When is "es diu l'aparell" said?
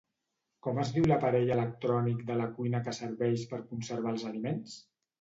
0.83-1.53